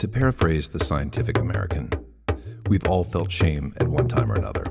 [0.00, 1.90] To paraphrase the scientific American,
[2.70, 4.64] we've all felt shame at one time or another.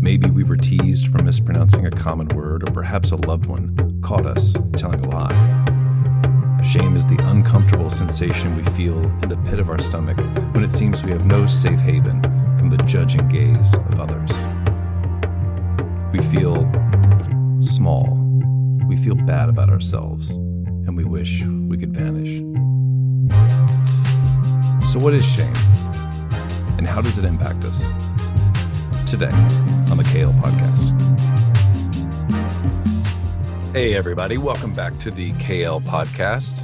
[0.00, 4.26] Maybe we were teased for mispronouncing a common word, or perhaps a loved one caught
[4.26, 6.62] us telling a lie.
[6.62, 10.16] Shame is the uncomfortable sensation we feel in the pit of our stomach
[10.54, 12.22] when it seems we have no safe haven
[12.58, 14.30] from the judging gaze of others.
[16.12, 16.70] We feel
[17.60, 18.16] small.
[18.86, 22.40] We feel bad about ourselves, and we wish we could vanish.
[24.88, 25.52] So, what is shame?
[26.78, 27.80] And how does it impact us?
[29.04, 29.26] Today
[29.90, 30.94] on the KL Podcast.
[33.74, 36.62] Hey, everybody, welcome back to the KL Podcast.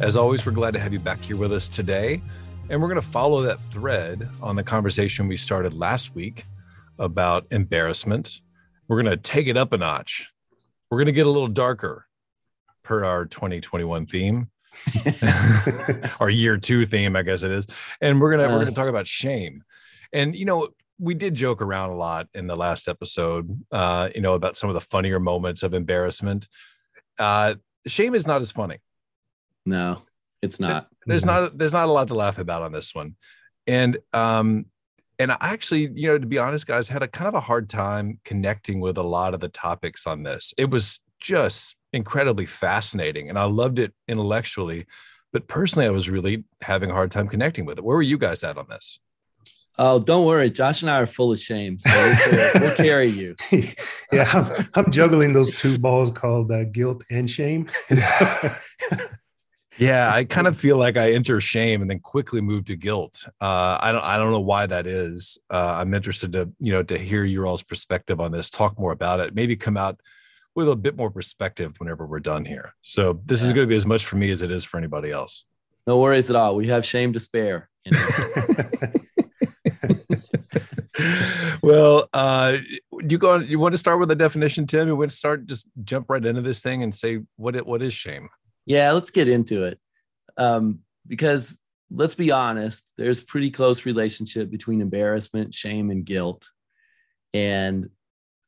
[0.00, 2.20] As always, we're glad to have you back here with us today.
[2.68, 6.44] And we're going to follow that thread on the conversation we started last week
[6.98, 8.42] about embarrassment.
[8.86, 10.30] We're going to take it up a notch.
[10.90, 12.06] We're going to get a little darker
[12.82, 14.50] per our 2021 theme.
[16.20, 17.66] our year two theme, I guess it is.
[18.00, 19.62] And we're gonna uh, we're gonna talk about shame.
[20.12, 24.20] And you know, we did joke around a lot in the last episode, uh, you
[24.20, 26.48] know, about some of the funnier moments of embarrassment.
[27.18, 27.54] Uh,
[27.86, 28.78] shame is not as funny.
[29.64, 30.02] No,
[30.40, 30.88] it's not.
[31.06, 33.16] There's not there's not a lot to laugh about on this one.
[33.66, 34.66] And um
[35.18, 37.68] and I actually, you know, to be honest, guys, had a kind of a hard
[37.68, 40.52] time connecting with a lot of the topics on this.
[40.56, 44.86] It was just incredibly fascinating and I loved it intellectually.
[45.32, 47.84] But personally, I was really having a hard time connecting with it.
[47.84, 49.00] Where were you guys at on this?
[49.78, 50.50] Oh, don't worry.
[50.50, 51.78] Josh and I are full of shame.
[51.78, 51.90] So
[52.30, 53.34] we'll, we'll carry you.
[54.12, 57.68] yeah, I'm, I'm, juggling those two balls called uh, guilt and shame.
[57.88, 58.54] And so,
[59.78, 63.26] yeah, I kind of feel like I enter shame and then quickly move to guilt.
[63.40, 65.38] Uh, I don't I don't know why that is.
[65.50, 68.50] Uh, I'm interested to you know to hear your all's perspective on this.
[68.50, 69.34] Talk more about it.
[69.34, 69.98] Maybe come out
[70.54, 72.74] with a bit more perspective whenever we're done here.
[72.82, 73.46] So this yeah.
[73.46, 75.44] is going to be as much for me as it is for anybody else.
[75.86, 76.54] No worries at all.
[76.54, 77.68] We have shame to spare.
[77.84, 78.08] You know?
[81.62, 82.58] well, uh,
[83.08, 84.86] you go on, you want to start with the definition, Tim?
[84.88, 87.82] You want to start just jump right into this thing and say what it what
[87.82, 88.28] is shame?
[88.66, 89.80] Yeah, let's get into it.
[90.36, 91.58] Um, because
[91.90, 96.48] let's be honest, there's pretty close relationship between embarrassment, shame, and guilt.
[97.34, 97.90] And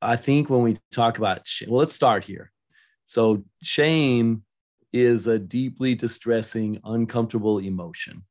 [0.04, 2.52] I think when we talk about shame, well, let's start here.
[3.04, 4.44] So, shame
[4.92, 8.22] is a deeply distressing, uncomfortable emotion.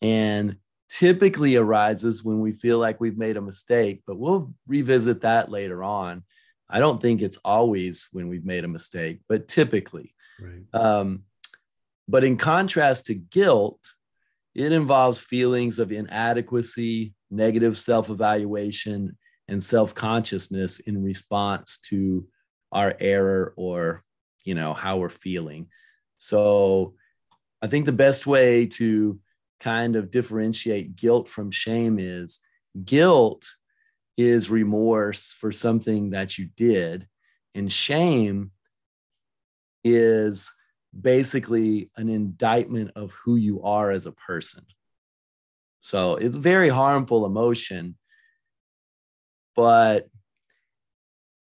[0.00, 0.56] And
[0.88, 5.82] typically arises when we feel like we've made a mistake, but we'll revisit that later
[5.82, 6.22] on.
[6.70, 10.14] I don't think it's always when we've made a mistake, but typically.
[10.40, 10.62] Right.
[10.72, 11.24] Um,
[12.06, 13.80] but in contrast to guilt,
[14.54, 19.17] it involves feelings of inadequacy, negative self evaluation,
[19.48, 22.26] and self-consciousness in response to
[22.72, 24.04] our error or
[24.44, 25.68] you know how we're feeling.
[26.18, 26.94] So
[27.62, 29.18] i think the best way to
[29.60, 32.38] kind of differentiate guilt from shame is
[32.84, 33.44] guilt
[34.16, 37.08] is remorse for something that you did
[37.54, 38.52] and shame
[39.84, 40.52] is
[40.98, 44.64] basically an indictment of who you are as a person.
[45.80, 47.96] So it's a very harmful emotion
[49.58, 50.06] but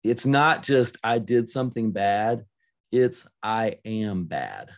[0.02, 2.46] it's not just I did something bad,
[2.90, 4.70] it's I am bad.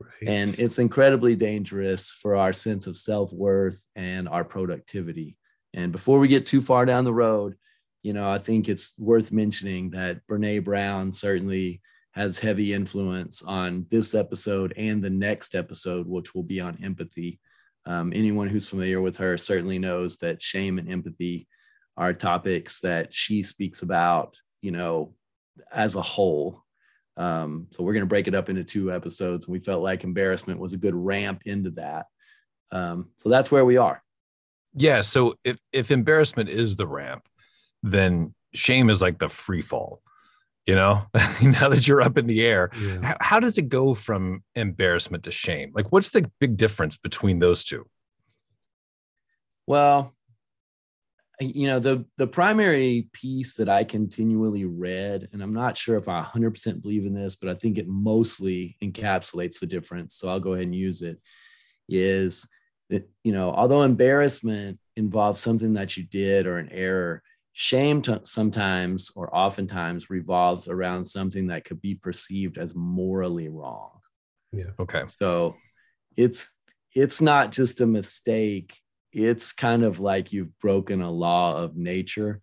[0.00, 0.30] Right.
[0.30, 5.36] And it's incredibly dangerous for our sense of self worth and our productivity.
[5.74, 7.56] And before we get too far down the road,
[8.02, 11.82] you know, I think it's worth mentioning that Brene Brown certainly
[12.12, 17.38] has heavy influence on this episode and the next episode, which will be on empathy.
[17.84, 21.48] Um, anyone who's familiar with her certainly knows that shame and empathy
[21.98, 25.14] are topics that she speaks about, you know,
[25.72, 26.62] as a whole.
[27.16, 29.46] Um, so we're going to break it up into two episodes.
[29.46, 32.06] And we felt like embarrassment was a good ramp into that.
[32.70, 34.00] Um, so that's where we are.
[34.74, 35.00] Yeah.
[35.00, 37.26] So if if embarrassment is the ramp,
[37.82, 40.00] then shame is like the free fall.
[40.66, 41.06] You know,
[41.42, 43.00] now that you're up in the air, yeah.
[43.02, 45.72] how, how does it go from embarrassment to shame?
[45.74, 47.86] Like, what's the big difference between those two?
[49.66, 50.14] Well,
[51.40, 56.08] you know the the primary piece that i continually read and i'm not sure if
[56.08, 60.40] i 100% believe in this but i think it mostly encapsulates the difference so i'll
[60.40, 61.20] go ahead and use it
[61.88, 62.48] is
[62.90, 67.22] that you know although embarrassment involves something that you did or an error
[67.60, 73.98] shame t- sometimes or oftentimes revolves around something that could be perceived as morally wrong.
[74.52, 74.70] Yeah.
[74.78, 75.02] Okay.
[75.18, 75.56] So
[76.16, 76.52] it's
[76.94, 78.78] it's not just a mistake
[79.18, 82.40] it's kind of like you've broken a law of nature.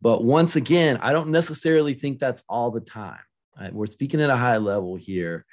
[0.00, 3.20] But once again, I don't necessarily think that's all the time.
[3.72, 5.46] We're speaking at a high level here,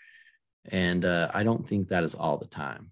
[0.70, 2.92] and uh, I don't think that is all the time.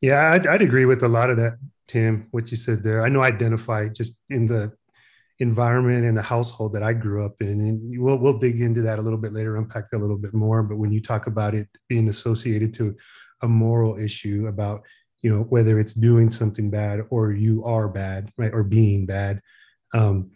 [0.00, 1.56] Yeah, I'd, I'd agree with a lot of that,
[1.88, 2.28] Tim.
[2.30, 3.02] What you said there.
[3.02, 4.72] I know I identify just in the
[5.40, 7.60] environment and the household that I grew up in.
[7.60, 10.34] And we'll we'll dig into that a little bit later, unpack that a little bit
[10.34, 10.62] more.
[10.62, 12.94] But when you talk about it being associated to
[13.42, 14.82] a moral issue about
[15.24, 19.40] you know whether it's doing something bad or you are bad, right, or being bad.
[19.92, 20.30] Um,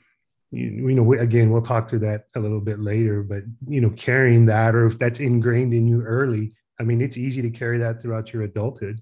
[0.50, 3.22] you, you know, we, again, we'll talk to that a little bit later.
[3.22, 7.18] But you know, carrying that, or if that's ingrained in you early, I mean, it's
[7.18, 9.00] easy to carry that throughout your adulthood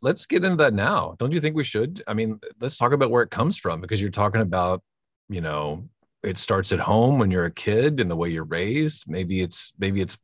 [0.00, 1.16] let's get into that now.
[1.18, 2.04] Don't you think we should?
[2.06, 4.80] I mean, let's talk about where it comes from because you're talking about
[5.28, 5.84] you know
[6.22, 9.72] it starts at home when you're a kid and the way you're raised maybe it's
[9.78, 10.16] maybe it's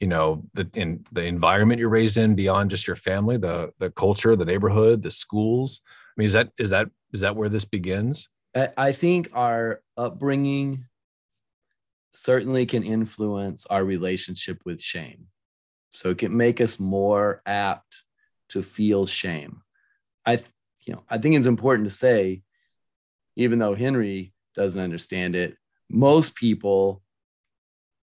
[0.00, 3.90] you know the in the environment you're raised in beyond just your family the the
[3.90, 5.80] culture the neighborhood the schools.
[5.86, 8.28] I mean is that is that is that where this begins?
[8.76, 10.84] I think our upbringing
[12.12, 15.26] certainly can influence our relationship with shame.
[15.90, 18.04] So it can make us more apt
[18.50, 19.62] to feel shame.
[20.24, 20.38] I
[20.86, 22.42] you know i think it's important to say
[23.36, 25.56] even though henry doesn't understand it.
[25.90, 27.02] Most people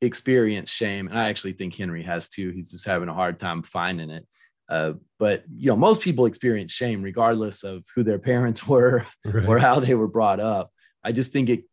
[0.01, 2.51] experience shame, and I actually think Henry has too.
[2.51, 4.27] He's just having a hard time finding it.
[4.69, 9.45] Uh, but you know, most people experience shame regardless of who their parents were right.
[9.48, 10.71] or how they were brought up.
[11.03, 11.63] I just think it.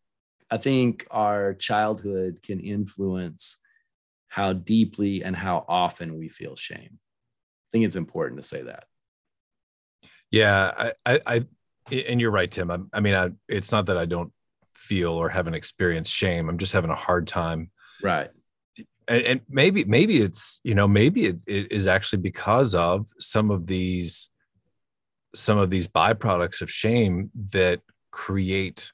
[0.50, 3.58] I think our childhood can influence
[4.28, 6.98] how deeply and how often we feel shame.
[6.98, 8.84] I think it's important to say that.
[10.30, 11.46] Yeah, I, I, I
[11.90, 12.70] and you're right, Tim.
[12.70, 14.32] I, I mean, I, it's not that I don't
[14.74, 16.48] feel or haven't experienced shame.
[16.48, 17.70] I'm just having a hard time.
[18.02, 18.30] Right.
[19.06, 23.50] And, and maybe, maybe it's, you know, maybe it, it is actually because of some
[23.50, 24.30] of these,
[25.34, 27.80] some of these byproducts of shame that
[28.10, 28.92] create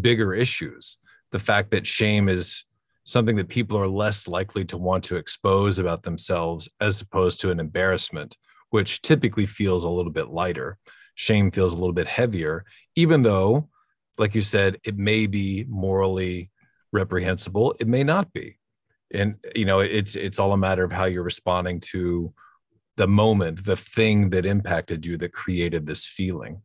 [0.00, 0.98] bigger issues.
[1.32, 2.64] The fact that shame is
[3.04, 7.50] something that people are less likely to want to expose about themselves as opposed to
[7.50, 8.36] an embarrassment,
[8.70, 10.78] which typically feels a little bit lighter.
[11.14, 12.64] Shame feels a little bit heavier,
[12.94, 13.68] even though
[14.18, 16.50] like you said, it may be morally
[16.92, 17.74] reprehensible.
[17.80, 18.58] It may not be.
[19.12, 22.32] And you know, it's it's all a matter of how you're responding to
[22.96, 26.62] the moment, the thing that impacted you that created this feeling.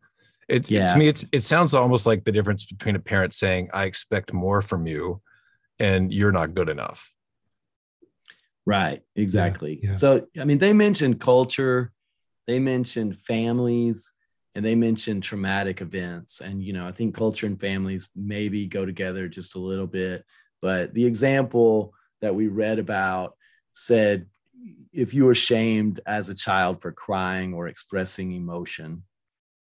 [0.50, 0.88] It, yeah.
[0.88, 4.34] to me, it's it sounds almost like the difference between a parent saying, "I expect
[4.34, 5.22] more from you,"
[5.80, 7.14] and "You're not good enough."
[8.66, 9.02] Right.
[9.16, 9.80] Exactly.
[9.82, 9.96] Yeah, yeah.
[9.96, 11.92] So, I mean, they mentioned culture,
[12.48, 14.12] they mentioned families,
[14.56, 18.86] and they mentioned traumatic events and you know i think culture and families maybe go
[18.86, 20.25] together just a little bit
[20.62, 23.36] but the example that we read about
[23.74, 24.25] said
[24.94, 29.03] if you were shamed as a child for crying or expressing emotion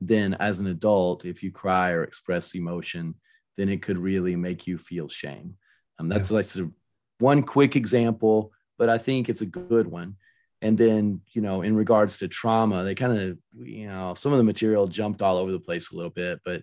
[0.01, 3.15] then as an adult if you cry or express emotion
[3.57, 5.55] then it could really make you feel shame
[5.99, 6.37] um, that's yeah.
[6.37, 6.73] like sort of
[7.19, 10.17] one quick example but i think it's a good one
[10.65, 14.39] and then you know in regards to trauma they kind of you know some of
[14.39, 16.63] the material jumped all over the place a little bit but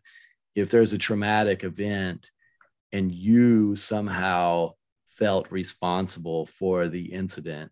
[0.56, 2.32] if there's a traumatic event
[2.92, 4.72] and you somehow
[5.08, 7.72] felt responsible for the incident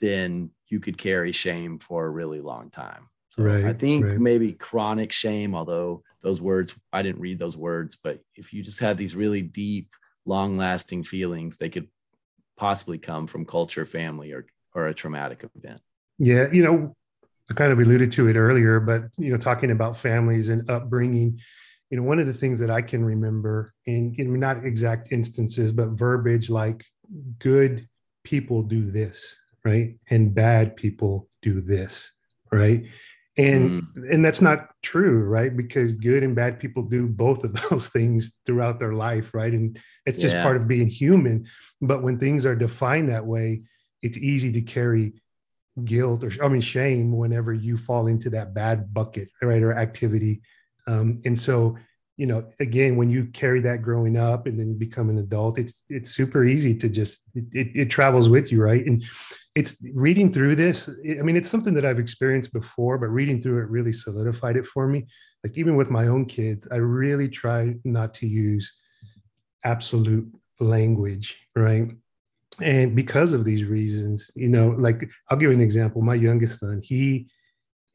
[0.00, 4.20] then you could carry shame for a really long time so right, i think right.
[4.20, 8.80] maybe chronic shame although those words i didn't read those words but if you just
[8.80, 9.88] have these really deep
[10.26, 11.88] long lasting feelings they could
[12.58, 14.44] possibly come from culture family or
[14.74, 15.80] or a traumatic event.
[16.18, 16.96] Yeah, you know,
[17.50, 21.40] I kind of alluded to it earlier, but you know, talking about families and upbringing,
[21.90, 25.12] you know, one of the things that I can remember, in you know, not exact
[25.12, 26.84] instances, but verbiage like
[27.38, 27.88] good
[28.24, 29.96] people do this, right?
[30.10, 32.12] And bad people do this,
[32.52, 32.84] right?
[33.38, 34.12] And mm.
[34.12, 35.56] and that's not true, right?
[35.56, 39.52] Because good and bad people do both of those things throughout their life, right?
[39.52, 40.42] And it's just yeah.
[40.42, 41.46] part of being human.
[41.80, 43.62] But when things are defined that way,
[44.02, 45.14] it's easy to carry
[45.84, 50.42] guilt or I mean shame whenever you fall into that bad bucket, right, or activity.
[50.86, 51.76] Um, and so,
[52.16, 55.84] you know, again, when you carry that growing up and then become an adult, it's
[55.88, 58.84] it's super easy to just it, it, it travels with you, right?
[58.84, 59.04] And
[59.54, 60.88] it's reading through this.
[60.88, 64.66] I mean, it's something that I've experienced before, but reading through it really solidified it
[64.66, 65.06] for me.
[65.44, 68.72] Like even with my own kids, I really try not to use
[69.64, 70.28] absolute
[70.60, 71.90] language, right?
[72.60, 76.02] And because of these reasons you know like i'll give you an example.
[76.02, 77.28] My youngest son he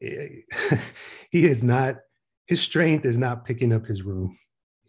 [0.00, 1.96] he is not
[2.46, 4.36] his strength is not picking up his room.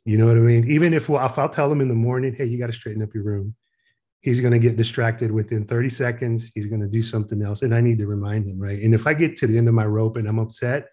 [0.04, 0.70] You know what i mean?
[0.70, 3.04] Even if, well, if i'll tell him in the morning hey you got to straighten
[3.04, 3.56] up your room
[4.22, 6.52] he's going to get distracted within 30 seconds.
[6.56, 8.82] He's going to do something else and i need to remind him right?
[8.82, 10.88] And if i get to the end of my rope and i'm upset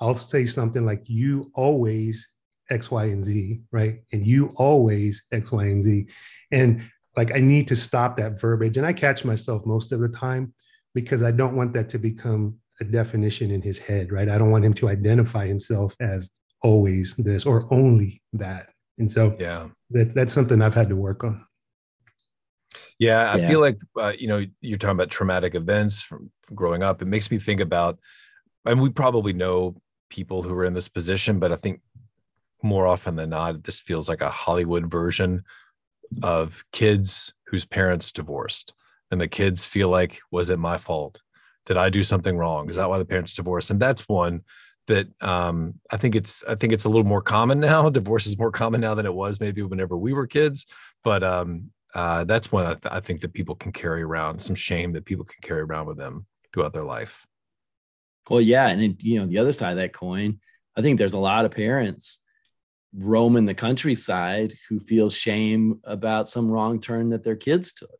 [0.00, 2.28] i'll say something like you always
[2.70, 4.02] x y and z right?
[4.12, 6.06] And you always x y and z.
[6.50, 6.82] And
[7.18, 8.76] like I need to stop that verbiage.
[8.76, 10.54] And I catch myself most of the time
[10.94, 14.28] because I don't want that to become a definition in his head, right?
[14.28, 16.30] I don't want him to identify himself as
[16.62, 18.68] always this or only that.
[18.98, 21.44] And so yeah, that, that's something I've had to work on.
[23.00, 23.48] Yeah, I yeah.
[23.48, 27.02] feel like uh, you know you're talking about traumatic events from, from, growing up.
[27.02, 27.98] It makes me think about,
[28.64, 29.74] and we probably know
[30.08, 31.80] people who are in this position, but I think
[32.62, 35.42] more often than not, this feels like a Hollywood version
[36.22, 38.74] of kids whose parents divorced,
[39.10, 41.20] and the kids feel like, was it my fault?
[41.66, 42.70] Did I do something wrong?
[42.70, 43.70] Is that why the parents divorced?
[43.70, 44.42] And that's one
[44.86, 47.88] that um, I think it's I think it's a little more common now.
[47.90, 50.66] Divorce is more common now than it was maybe whenever we were kids.
[51.04, 54.56] But um, uh, that's one I, th- I think that people can carry around some
[54.56, 57.26] shame that people can carry around with them throughout their life.
[58.28, 60.40] Well, yeah, and it, you know the other side of that coin,
[60.76, 62.20] I think there's a lot of parents
[62.94, 67.90] roaming the countryside who feel shame about some wrong turn that their kids took.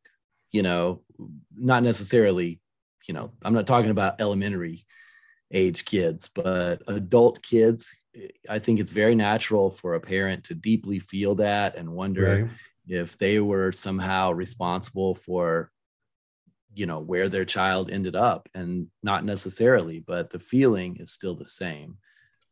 [0.52, 1.02] You know,
[1.54, 2.60] not necessarily.
[3.06, 4.84] You know, I'm not talking about elementary
[5.50, 7.96] age kids, but adult kids.
[8.50, 12.42] I think it's very natural for a parent to deeply feel that and wonder.
[12.44, 12.50] Right
[12.88, 15.70] if they were somehow responsible for
[16.74, 21.34] you know where their child ended up and not necessarily but the feeling is still
[21.34, 21.96] the same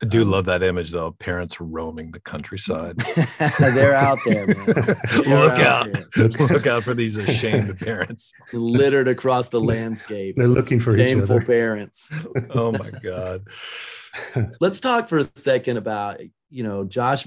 [0.02, 1.12] I do um, love that image though.
[1.12, 2.98] Parents roaming the countryside.
[3.58, 4.66] they're out there, man.
[5.26, 5.88] Look out.
[6.16, 8.32] Look out for these ashamed parents.
[8.52, 10.36] Littered across the landscape.
[10.36, 12.10] They're looking for shameful parents.
[12.50, 13.46] oh my God.
[14.60, 17.26] Let's talk for a second about, you know, Josh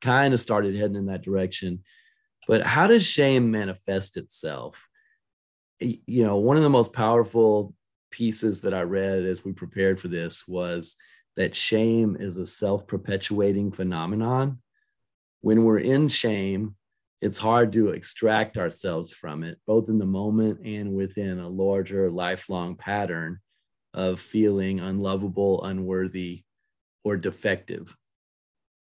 [0.00, 1.84] kind of started heading in that direction.
[2.48, 4.88] But how does shame manifest itself?
[5.78, 7.74] You know, one of the most powerful
[8.10, 10.96] pieces that I read as we prepared for this was
[11.36, 14.58] that shame is a self perpetuating phenomenon.
[15.40, 16.76] When we're in shame,
[17.20, 22.10] it's hard to extract ourselves from it, both in the moment and within a larger
[22.10, 23.38] lifelong pattern
[23.94, 26.44] of feeling unlovable, unworthy,
[27.04, 27.96] or defective.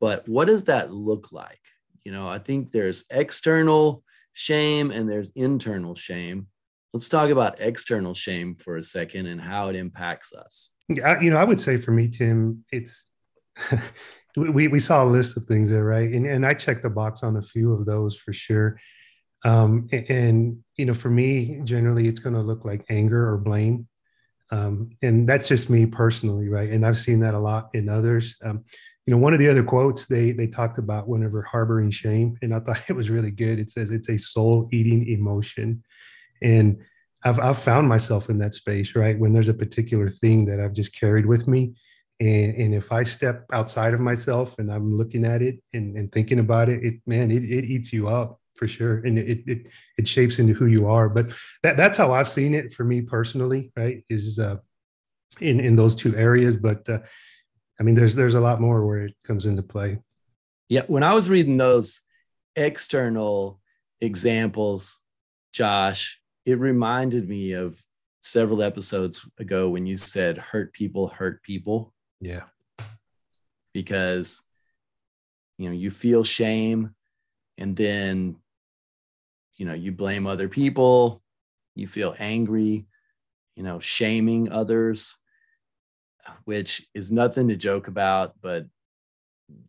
[0.01, 1.61] But what does that look like?
[2.05, 6.47] You know, I think there's external shame and there's internal shame.
[6.93, 10.71] Let's talk about external shame for a second and how it impacts us.
[10.89, 13.07] Yeah, you know, I would say for me, Tim, it's
[14.37, 16.11] we we saw a list of things there, right?
[16.11, 18.81] And and I checked the box on a few of those for sure.
[19.45, 23.37] Um, and, and you know, for me, generally, it's going to look like anger or
[23.39, 23.87] blame.
[24.51, 26.71] Um, and that's just me personally, right?
[26.71, 28.37] And I've seen that a lot in others.
[28.43, 28.65] Um,
[29.07, 32.55] you know, one of the other quotes they they talked about whenever harboring shame, and
[32.55, 33.59] I thought it was really good.
[33.59, 35.83] It says it's a soul eating emotion,
[36.43, 36.79] and
[37.25, 39.19] I've I've found myself in that space, right?
[39.19, 41.75] When there's a particular thing that I've just carried with me,
[42.21, 46.11] and and if I step outside of myself and I'm looking at it and, and
[46.13, 49.67] thinking about it, it man, it, it eats you up for sure, and it it
[49.97, 51.09] it shapes into who you are.
[51.09, 51.33] But
[51.63, 54.05] that that's how I've seen it for me personally, right?
[54.09, 54.57] Is uh,
[55.41, 56.89] in in those two areas, but.
[56.89, 56.99] Uh,
[57.81, 59.99] I mean, there's there's a lot more where it comes into play.
[60.69, 62.01] Yeah, when I was reading those
[62.57, 63.61] external
[64.01, 65.01] examples,
[65.53, 66.18] Josh,
[66.49, 67.79] it reminded me of
[68.23, 71.93] several episodes ago when you said hurt people hurt people.
[72.23, 72.45] Yeah.
[73.75, 74.41] Because
[75.59, 76.95] you know, you feel shame
[77.59, 78.37] and then
[79.57, 81.23] you know, you blame other people,
[81.75, 82.87] you feel angry,
[83.55, 85.17] you know, shaming others
[86.45, 88.65] which is nothing to joke about, but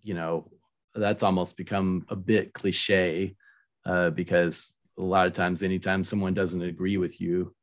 [0.04, 0.50] you know,
[0.96, 3.36] that's almost become a bit cliche
[3.86, 7.56] uh, because a lot of times, anytime someone doesn't agree with you,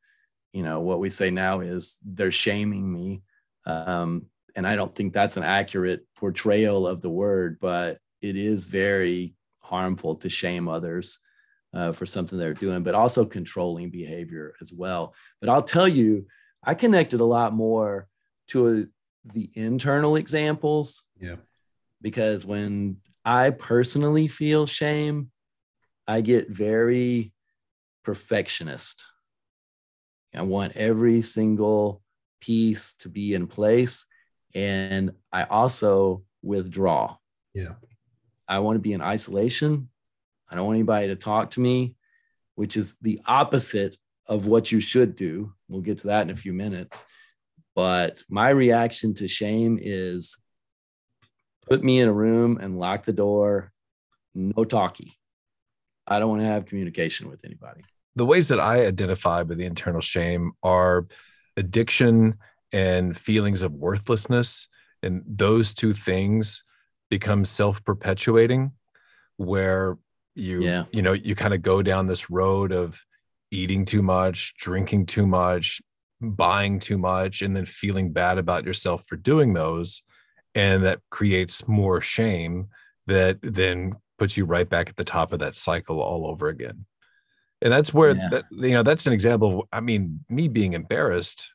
[0.53, 3.23] you know, what we say now is they're shaming me.
[3.67, 8.67] Um, and I don't think that's an accurate portrayal of the word, but it is
[8.67, 11.19] very harmful to shame others
[11.75, 15.15] uh, for something they're doing, but also controlling behavior as well.
[15.41, 16.27] But I'll tell you,
[16.65, 18.09] I connected a lot more
[18.49, 18.85] to a,
[19.35, 21.03] the internal examples.
[21.21, 21.37] Yeah.
[22.01, 25.31] Because when I personally feel shame,
[26.07, 27.33] I get very
[28.05, 29.05] perfectionist.
[30.35, 32.03] I want every single
[32.41, 34.07] piece to be in place.
[34.55, 37.17] And I also withdraw.
[37.55, 37.75] Yeah.
[38.47, 39.89] I want to be in isolation.
[40.49, 41.97] I don't want anybody to talk to me,
[42.55, 43.97] which is the opposite
[44.27, 45.53] of what you should do.
[45.69, 47.05] We'll get to that in a few minutes.
[47.75, 50.37] But my reaction to shame is
[51.69, 53.73] put me in a room and lock the door,
[54.35, 55.19] no talkie.
[56.07, 57.83] I don't want to have communication with anybody.
[58.15, 61.07] The ways that I identify with the internal shame are
[61.57, 62.37] addiction
[62.73, 64.69] and feelings of worthlessness.
[65.03, 66.65] And those two things
[67.11, 68.73] become self perpetuating,
[69.37, 69.99] where
[70.35, 70.85] you, yeah.
[70.93, 73.01] you know, you kind of go down this road of
[73.51, 75.81] eating too much, drinking too much,
[76.21, 80.03] buying too much and then feeling bad about yourself for doing those
[80.55, 82.69] and that creates more shame
[83.07, 86.87] that then puts you right back at the top of that cycle all over again.
[87.63, 88.29] And that's where yeah.
[88.31, 91.53] that you know that's an example of, i mean me being embarrassed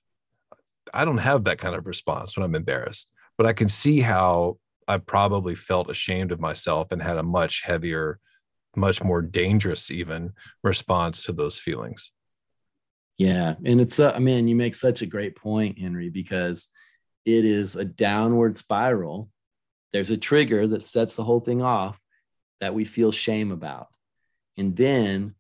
[0.95, 4.57] i don't have that kind of response when i'm embarrassed but i can see how
[4.87, 8.19] i probably felt ashamed of myself and had a much heavier
[8.75, 12.11] much more dangerous even response to those feelings.
[13.17, 13.55] Yeah.
[13.65, 16.69] And it's uh, i mean you make such a great point henry because
[17.25, 19.29] it is a downward spiral.
[19.93, 21.99] There's a trigger that sets the whole thing off
[22.61, 23.87] that we feel shame about
[24.57, 25.35] and then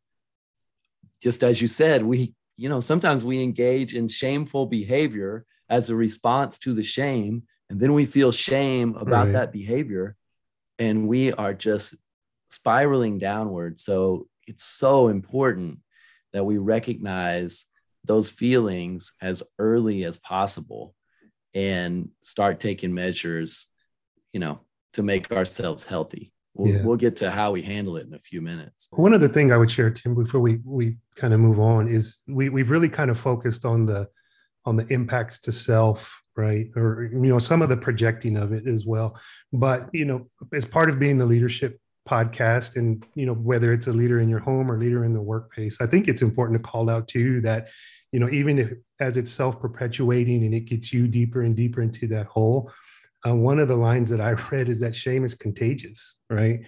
[1.21, 5.95] just as you said, we, you know, sometimes we engage in shameful behavior as a
[5.95, 7.43] response to the shame.
[7.69, 9.33] And then we feel shame about right.
[9.33, 10.15] that behavior.
[10.79, 11.95] And we are just
[12.49, 13.79] spiraling downward.
[13.79, 15.79] So it's so important
[16.33, 17.65] that we recognize
[18.03, 20.95] those feelings as early as possible
[21.53, 23.67] and start taking measures,
[24.33, 24.61] you know,
[24.93, 26.30] to make ourselves healthy.
[26.53, 26.83] We'll, yeah.
[26.83, 28.87] we'll get to how we handle it in a few minutes.
[28.91, 32.17] One other thing I would share, Tim, before we we kind of move on, is
[32.27, 34.07] we we've really kind of focused on the
[34.65, 36.67] on the impacts to self, right?
[36.75, 39.17] Or you know, some of the projecting of it as well.
[39.53, 43.87] But you know, as part of being the leadership podcast, and you know, whether it's
[43.87, 46.69] a leader in your home or leader in the workplace, I think it's important to
[46.69, 47.69] call out too that
[48.11, 51.81] you know, even if as it's self perpetuating and it gets you deeper and deeper
[51.81, 52.71] into that hole
[53.27, 56.61] uh, one of the lines that I read is that shame is contagious, right?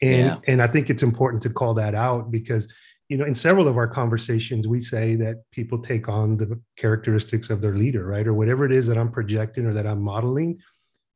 [0.00, 0.38] And yeah.
[0.46, 2.72] and I think it's important to call that out because
[3.08, 7.50] you know in several of our conversations we say that people take on the characteristics
[7.50, 10.60] of their leader, right, or whatever it is that I'm projecting or that I'm modeling.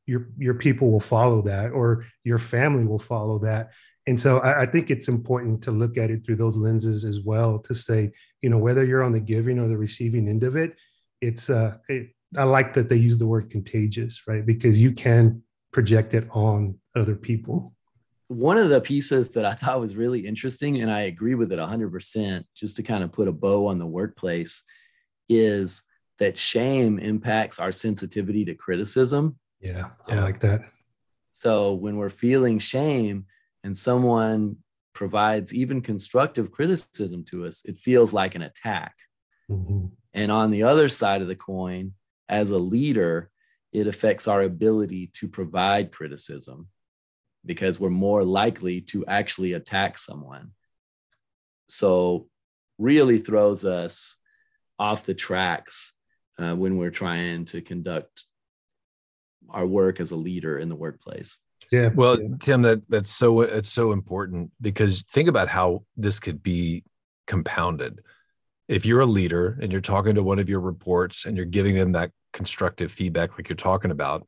[0.06, 3.70] Your your people will follow that, or your family will follow that.
[4.08, 7.20] And so I, I think it's important to look at it through those lenses as
[7.20, 10.56] well to say, you know, whether you're on the giving or the receiving end of
[10.56, 10.76] it,
[11.20, 14.44] it's uh, it, I like that they use the word contagious, right?
[14.44, 17.74] Because you can project it on other people.
[18.28, 21.58] One of the pieces that I thought was really interesting, and I agree with it
[21.58, 24.62] 100%, just to kind of put a bow on the workplace,
[25.28, 25.82] is
[26.18, 29.38] that shame impacts our sensitivity to criticism.
[29.60, 30.62] Yeah, I like that.
[31.32, 33.26] So when we're feeling shame
[33.64, 34.56] and someone
[34.94, 38.94] provides even constructive criticism to us, it feels like an attack.
[39.50, 39.86] Mm-hmm.
[40.14, 41.94] And on the other side of the coin,
[42.28, 43.30] as a leader,
[43.72, 46.68] it affects our ability to provide criticism
[47.44, 50.50] because we're more likely to actually attack someone.
[51.68, 52.28] So,
[52.78, 54.18] really throws us
[54.78, 55.92] off the tracks
[56.38, 58.24] uh, when we're trying to conduct
[59.48, 61.38] our work as a leader in the workplace.
[61.70, 61.90] Yeah.
[61.94, 66.84] Well, Tim, that that's so it's so important because think about how this could be
[67.26, 68.00] compounded.
[68.68, 71.74] If you're a leader and you're talking to one of your reports and you're giving
[71.74, 74.26] them that constructive feedback like you're talking about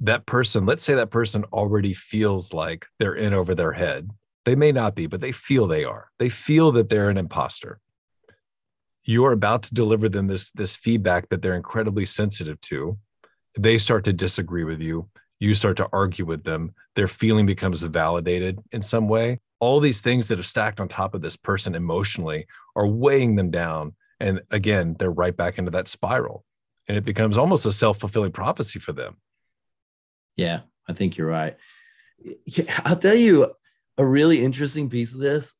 [0.00, 4.10] that person let's say that person already feels like they're in over their head.
[4.44, 6.08] They may not be but they feel they are.
[6.18, 7.80] They feel that they're an imposter.
[9.02, 12.98] You're about to deliver them this this feedback that they're incredibly sensitive to.
[13.58, 15.08] They start to disagree with you.
[15.40, 16.74] You start to argue with them.
[16.94, 21.14] Their feeling becomes validated in some way all these things that are stacked on top
[21.14, 23.94] of this person emotionally are weighing them down.
[24.20, 26.44] And again they're right back into that spiral.
[26.88, 29.16] And it becomes almost a self-fulfilling prophecy for them.
[30.36, 31.56] Yeah i think you're right.
[32.84, 33.52] I'll tell you
[33.96, 35.54] a really interesting piece of this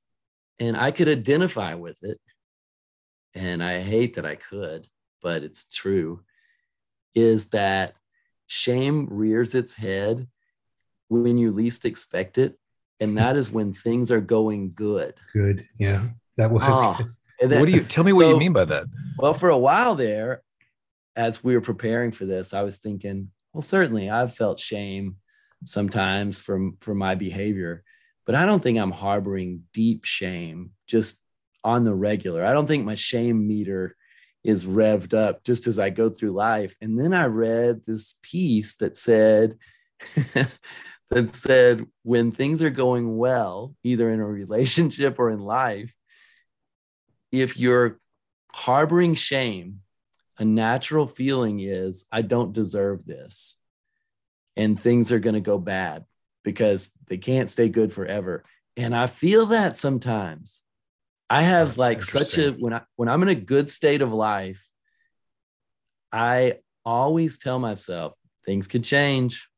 [0.58, 2.18] and i could identify with it
[3.34, 4.86] and i hate that i could
[5.22, 6.20] but it's true
[7.14, 7.94] is that
[8.46, 10.26] shame rears its head
[11.08, 12.58] when you least expect it
[13.00, 16.02] and that is when things are going good good yeah
[16.36, 16.98] that was ah,
[17.42, 18.84] oh, then, what do you tell me so, what you mean by that
[19.18, 20.42] well for a while there
[21.18, 25.16] as we were preparing for this, I was thinking, well, certainly I've felt shame
[25.64, 27.82] sometimes from for my behavior,
[28.24, 31.18] but I don't think I'm harboring deep shame just
[31.64, 32.46] on the regular.
[32.46, 33.96] I don't think my shame meter
[34.44, 36.76] is revved up just as I go through life.
[36.80, 39.58] And then I read this piece that said
[41.10, 45.94] that said when things are going well, either in a relationship or in life,
[47.32, 47.98] if you're
[48.52, 49.80] harboring shame
[50.38, 53.56] a natural feeling is I don't deserve this.
[54.56, 56.04] And things are going to go bad
[56.44, 58.44] because they can't stay good forever.
[58.76, 60.62] And I feel that sometimes.
[61.30, 64.12] I have That's like such a when I when I'm in a good state of
[64.12, 64.64] life,
[66.10, 68.14] I always tell myself
[68.46, 69.48] things could change.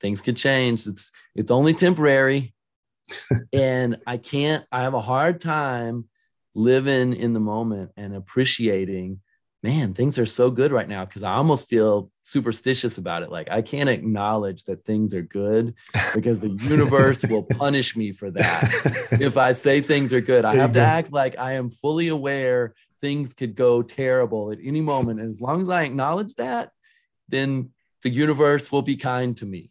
[0.00, 0.86] Things could change.
[0.86, 2.54] It's it's only temporary.
[3.52, 6.08] and I can't I have a hard time
[6.54, 9.20] living in the moment and appreciating
[9.62, 13.30] man, things are so good right now because I almost feel superstitious about it.
[13.30, 15.74] Like I can't acknowledge that things are good
[16.14, 19.08] because the universe will punish me for that.
[19.20, 22.74] if I say things are good, I have to act like I am fully aware
[23.00, 25.20] things could go terrible at any moment.
[25.20, 26.70] And as long as I acknowledge that,
[27.28, 27.70] then
[28.02, 29.70] the universe will be kind to me.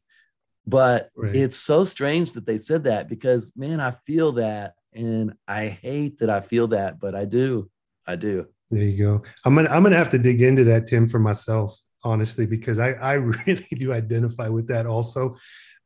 [0.68, 1.36] But right.
[1.36, 4.74] it's so strange that they said that because, man, I feel that.
[4.94, 7.70] And I hate that I feel that, but I do.
[8.06, 8.48] I do.
[8.72, 9.24] There you go.
[9.46, 12.92] I'm gonna I'm gonna have to dig into that, Tim, for myself, honestly, because I
[12.92, 13.14] I
[13.48, 15.38] really do identify with that also.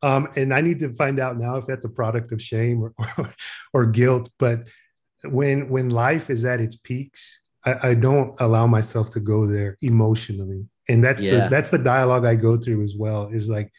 [0.01, 2.93] Um, and I need to find out now if that's a product of shame or,
[3.17, 3.33] or,
[3.73, 4.29] or guilt.
[4.37, 4.67] But
[5.23, 9.77] when when life is at its peaks, I, I, don't allow myself to go there
[9.81, 10.65] emotionally.
[10.89, 11.45] And that's yeah.
[11.45, 13.29] the that's the dialogue I go through as well.
[13.31, 13.71] Is like,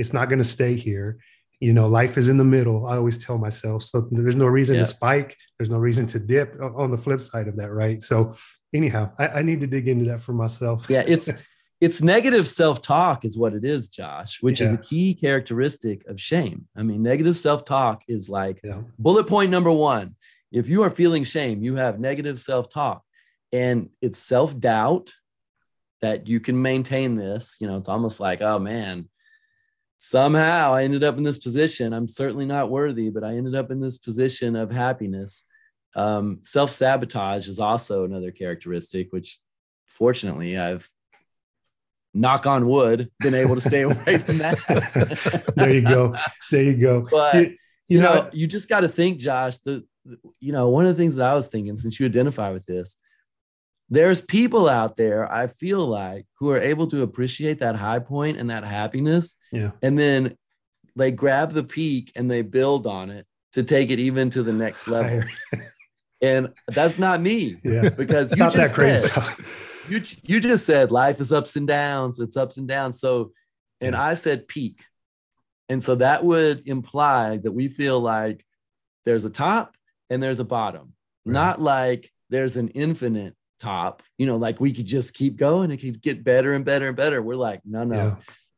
[0.00, 1.18] it's not going to stay here.
[1.60, 3.82] You know life is in the middle i always tell myself.
[3.82, 4.80] So there's no reason yeah.
[4.80, 8.02] to spike there's no reason to dip on the flip side of that right?
[8.02, 8.34] So
[8.72, 10.86] anyhow I, I need to dig into that for myself.
[10.88, 11.28] Yeah it's
[11.82, 14.66] it's negative self-talk is what it is josh which yeah.
[14.66, 16.66] is a key characteristic of shame.
[16.74, 18.80] I mean negative self-talk is like yeah.
[18.98, 20.16] bullet point number one.
[20.50, 23.02] If you are feeling shame you have negative self-talk.
[23.52, 25.12] And it's self-doubt
[26.00, 27.56] that you can maintain this.
[27.60, 29.10] You know it's almost like oh man
[30.02, 31.92] somehow I ended up in this position.
[31.92, 35.44] I'm certainly not worthy, but I ended up in this position of happiness.
[35.94, 39.38] Um, Self sabotage is also another characteristic, which
[39.84, 40.88] fortunately I've
[42.14, 45.52] knock on wood been able to stay away from that.
[45.56, 46.14] there you go.
[46.50, 47.06] There you go.
[47.10, 47.56] But you, you,
[47.88, 49.58] you know, know, you just got to think, Josh.
[49.58, 52.52] The, the you know one of the things that I was thinking since you identify
[52.52, 52.96] with this
[53.90, 58.38] there's people out there i feel like who are able to appreciate that high point
[58.38, 59.70] and that happiness yeah.
[59.82, 60.36] and then
[60.96, 64.52] they grab the peak and they build on it to take it even to the
[64.52, 65.22] next level.
[66.22, 67.88] and that's not me yeah.
[67.96, 69.24] because you just said,
[69.88, 73.00] you, you just said life is ups and downs it's ups and downs.
[73.00, 73.32] So
[73.80, 74.02] and yeah.
[74.02, 74.84] i said peak.
[75.68, 78.44] And so that would imply that we feel like
[79.04, 79.76] there's a top
[80.10, 80.94] and there's a bottom.
[81.24, 81.34] Right.
[81.34, 85.70] not like there's an infinite top, you know, like we could just keep going.
[85.70, 87.22] It could get better and better and better.
[87.22, 88.16] We're like, no, no, yeah.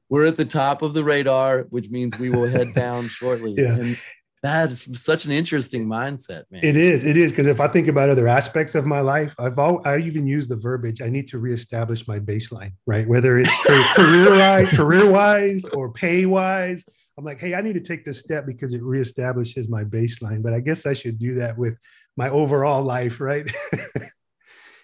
[0.09, 3.55] we're at the top of the radar, which means we will head down shortly.
[3.57, 3.75] Yeah.
[3.75, 3.99] And
[4.43, 6.65] that's such an interesting mindset, man.
[6.65, 7.05] It is.
[7.05, 9.99] It is because if I think about other aspects of my life, I've all I
[9.99, 11.01] even use the verbiage.
[11.01, 13.07] I need to reestablish my baseline, right?
[13.07, 13.55] Whether it's
[13.95, 16.85] career wise, career wise, or pay wise.
[17.17, 20.43] I'm like, hey, I need to take this step because it reestablishes my baseline.
[20.43, 21.77] But I guess I should do that with
[22.17, 23.49] my overall life, right?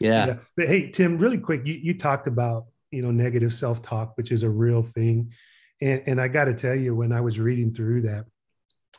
[0.01, 0.37] Yeah.
[0.57, 4.43] But hey, Tim, really quick, you, you talked about, you know, negative self-talk, which is
[4.43, 5.33] a real thing.
[5.81, 8.25] And, and I got to tell you, when I was reading through that,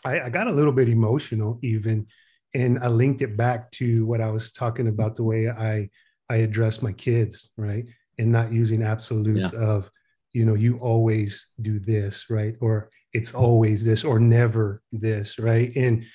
[0.06, 2.08] I, I got a little bit emotional even.
[2.54, 5.90] And I linked it back to what I was talking about, the way I,
[6.30, 7.86] I address my kids, right?
[8.18, 9.60] And not using absolutes yeah.
[9.60, 9.92] of,
[10.34, 12.56] you know, you always do this, right?
[12.60, 15.72] Or it's always this or never this, right?
[15.76, 16.06] And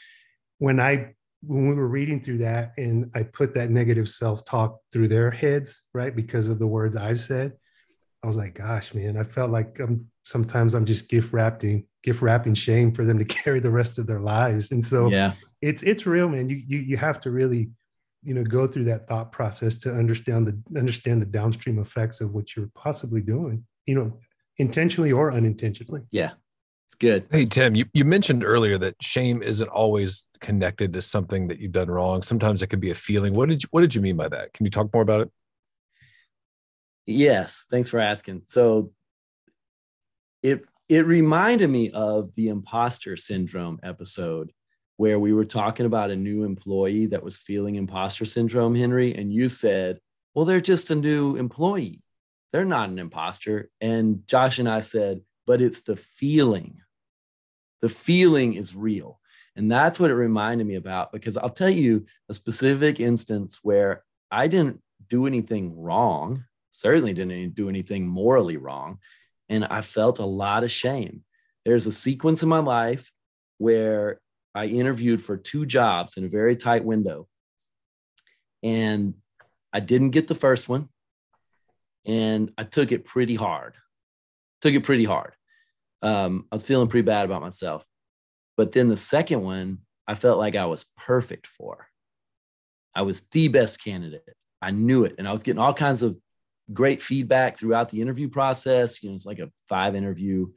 [0.58, 1.14] when I
[1.46, 5.30] when we were reading through that and I put that negative self talk through their
[5.30, 6.14] heads, right?
[6.14, 7.52] Because of the words I've said,
[8.22, 12.22] I was like, gosh, man, I felt like I'm, sometimes I'm just gift wrapping, gift
[12.22, 14.72] wrapping shame for them to carry the rest of their lives.
[14.72, 16.48] And so yeah, it's, it's real, man.
[16.48, 17.70] You, you, you have to really,
[18.22, 22.32] you know, go through that thought process to understand the, understand the downstream effects of
[22.32, 24.18] what you're possibly doing, you know,
[24.56, 26.02] intentionally or unintentionally.
[26.10, 26.30] Yeah.
[26.94, 27.26] It's good.
[27.32, 31.72] Hey, Tim, you, you mentioned earlier that shame isn't always connected to something that you've
[31.72, 32.22] done wrong.
[32.22, 33.34] Sometimes it could be a feeling.
[33.34, 34.52] What did you, what did you mean by that?
[34.52, 35.32] Can you talk more about it?
[37.04, 38.42] Yes, thanks for asking.
[38.46, 38.92] So
[40.44, 44.52] it it reminded me of the imposter syndrome episode
[44.96, 49.32] where we were talking about a new employee that was feeling imposter syndrome, Henry, and
[49.32, 49.98] you said,
[50.32, 52.04] "Well, they're just a new employee.
[52.52, 56.80] They're not an imposter." And Josh and I said, "But it's the feeling.
[57.84, 59.20] The feeling is real."
[59.56, 64.02] And that's what it reminded me about because I'll tell you a specific instance where
[64.30, 68.98] I didn't do anything wrong, certainly didn't do anything morally wrong.
[69.48, 71.24] And I felt a lot of shame.
[71.64, 73.12] There's a sequence in my life
[73.58, 74.20] where
[74.54, 77.28] I interviewed for two jobs in a very tight window.
[78.62, 79.14] And
[79.72, 80.88] I didn't get the first one.
[82.06, 83.74] And I took it pretty hard.
[84.62, 85.34] Took it pretty hard.
[86.04, 87.84] Um, I was feeling pretty bad about myself.
[88.56, 91.88] But then the second one, I felt like I was perfect for.
[92.94, 94.36] I was the best candidate.
[94.62, 95.16] I knew it.
[95.18, 96.16] And I was getting all kinds of
[96.72, 99.02] great feedback throughout the interview process.
[99.02, 100.48] You know, it's like a five interview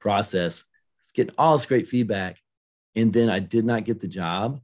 [0.00, 0.64] process.
[1.00, 2.38] It's getting all this great feedback.
[2.96, 4.60] And then I did not get the job.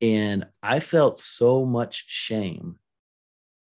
[0.00, 2.78] And I felt so much shame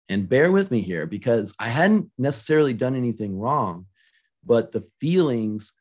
[0.08, 3.86] And bear with me here because I hadn't necessarily done anything wrong,
[4.48, 5.74] but the feelings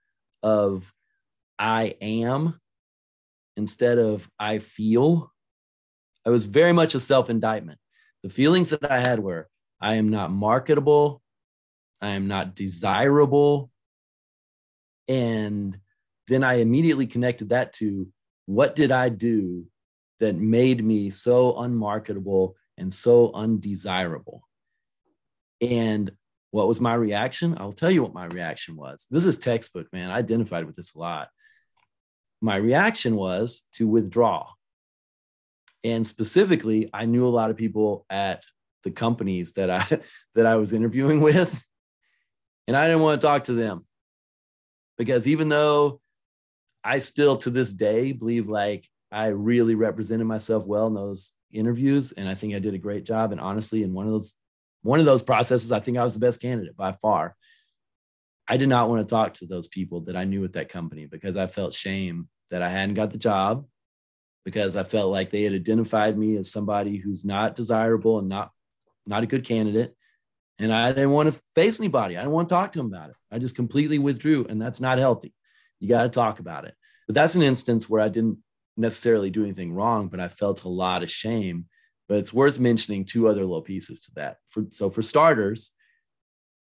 [0.44, 0.94] of
[1.58, 2.60] I am
[3.56, 5.34] instead of I feel,
[6.26, 7.80] I was very much a self indictment.
[8.24, 9.48] The feelings that I had were
[9.80, 11.24] I am not marketable,
[12.02, 13.72] I am not desirable.
[15.08, 15.80] And
[16.28, 18.08] then I immediately connected that to
[18.46, 19.66] what did I do
[20.20, 24.46] that made me so unmarketable and so undesirable?
[25.62, 26.12] And
[26.58, 27.56] what was my reaction?
[27.60, 29.06] I'll tell you what my reaction was.
[29.12, 30.10] This is textbook, man.
[30.10, 31.28] I identified with this a lot.
[32.42, 34.48] My reaction was to withdraw.
[35.84, 38.42] And specifically, I knew a lot of people at
[38.84, 39.86] the companies that I
[40.34, 41.64] that I was interviewing with
[42.68, 43.86] and I didn't want to talk to them
[44.98, 46.02] because even though
[46.84, 52.14] I still to this day believe like I really represented myself well in those interviews
[52.14, 54.34] and I think I did a great job and honestly in one of those
[54.84, 57.36] one of those processes I think I was the best candidate by far.
[58.48, 61.06] I did not want to talk to those people that I knew at that company
[61.06, 63.66] because I felt shame that I hadn't got the job
[64.46, 68.52] because I felt like they had identified me as somebody who's not desirable and not
[69.06, 69.96] not a good candidate
[70.60, 72.18] and I didn't want to face anybody.
[72.18, 73.16] I didn't want to talk to them about it.
[73.32, 75.34] I just completely withdrew, and that's not healthy.
[75.80, 76.74] You got to talk about it.
[77.08, 78.40] But that's an instance where I didn't
[78.76, 81.66] necessarily do anything wrong, but I felt a lot of shame.
[82.08, 84.38] But it's worth mentioning two other little pieces to that.
[84.48, 85.72] For, so, for starters,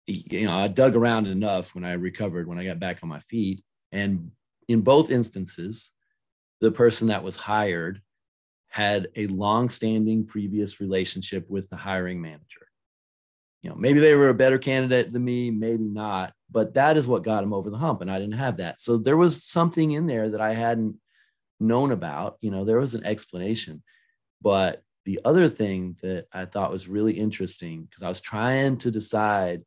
[0.07, 3.21] you know, I dug around enough when I recovered, when I got back on my
[3.21, 3.65] feet.
[3.91, 4.31] And
[4.69, 5.91] in both instances,
[6.61, 8.01] the person that was hired
[8.69, 12.67] had a long-standing previous relationship with the hiring manager
[13.63, 17.07] you know, maybe they were a better candidate than me, maybe not, but that is
[17.07, 18.01] what got him over the hump.
[18.01, 18.81] And I didn't have that.
[18.81, 20.97] So there was something in there that I hadn't
[21.61, 22.39] known about.
[22.41, 23.83] You know, there was an explanation.
[24.43, 28.91] But the other thing that I thought was really interesting, because I was trying to
[28.91, 29.62] decide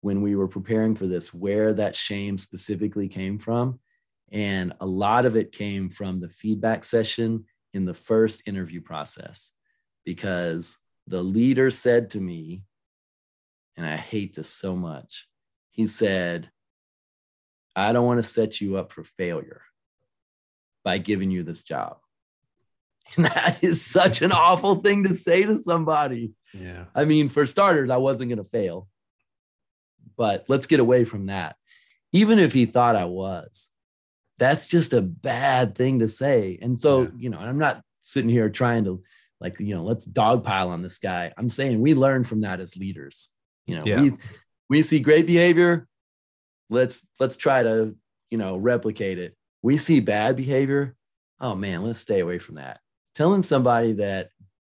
[0.00, 3.80] when we were preparing for this where that shame specifically came from.
[4.32, 9.50] And a lot of it came from the feedback session in the first interview process,
[10.04, 12.64] because the leader said to me,
[13.76, 15.26] and I hate this so much.
[15.70, 16.50] He said,
[17.76, 19.62] I don't want to set you up for failure
[20.84, 21.98] by giving you this job.
[23.16, 26.32] And that is such an awful thing to say to somebody.
[26.52, 26.84] Yeah.
[26.94, 28.88] I mean, for starters, I wasn't going to fail,
[30.16, 31.56] but let's get away from that.
[32.12, 33.68] Even if he thought I was,
[34.38, 36.58] that's just a bad thing to say.
[36.62, 37.08] And so, yeah.
[37.18, 39.02] you know, I'm not sitting here trying to
[39.40, 41.32] like, you know, let's dogpile on this guy.
[41.36, 43.30] I'm saying we learn from that as leaders.
[43.66, 44.00] You know, yeah.
[44.00, 44.12] we
[44.68, 45.86] we see great behavior.
[46.70, 47.94] Let's let's try to
[48.30, 49.36] you know replicate it.
[49.62, 50.94] We see bad behavior.
[51.40, 52.80] Oh man, let's stay away from that.
[53.14, 54.30] Telling somebody that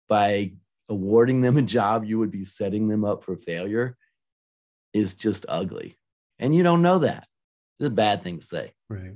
[0.09, 0.53] by
[0.89, 3.97] awarding them a job, you would be setting them up for failure
[4.93, 5.99] is just ugly.
[6.39, 7.27] And you don't know that.
[7.79, 8.73] It's a bad thing to say.
[8.89, 9.15] Right.